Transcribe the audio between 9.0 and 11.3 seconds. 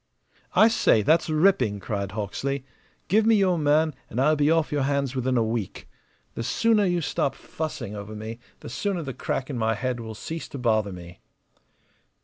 the crack in my head will cease to bother me.